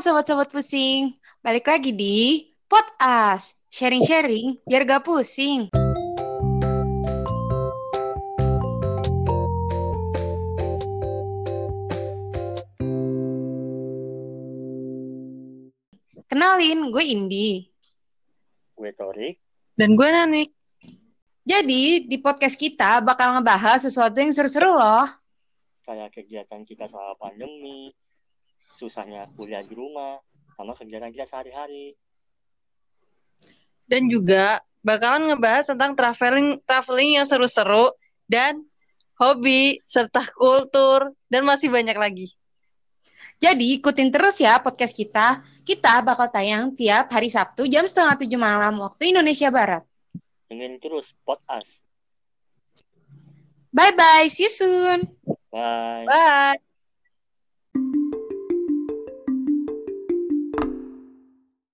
[0.00, 1.12] sobat-sobat pusing,
[1.44, 5.68] balik lagi di Pot As, sharing-sharing biar gak pusing.
[16.32, 17.68] Kenalin, gue Indi.
[18.72, 19.36] Gue Torik.
[19.76, 20.48] Dan gue Nanik.
[21.44, 25.04] Jadi, di podcast kita bakal ngebahas sesuatu yang seru-seru loh.
[25.84, 27.92] Kayak kegiatan kita soal pandemi,
[28.76, 30.20] susahnya kuliah di rumah,
[30.54, 31.96] sama kegiatan kita sehari-hari.
[33.88, 37.92] Dan juga bakalan ngebahas tentang traveling traveling yang seru-seru
[38.30, 38.62] dan
[39.20, 42.28] hobi serta kultur dan masih banyak lagi.
[43.40, 45.40] Jadi ikutin terus ya podcast kita.
[45.64, 49.84] Kita bakal tayang tiap hari Sabtu jam setengah tujuh malam waktu Indonesia Barat.
[50.52, 51.80] Dengerin terus Pot As.
[53.70, 55.00] Bye-bye, see you soon.
[55.48, 56.04] Bye.
[56.04, 56.69] Bye.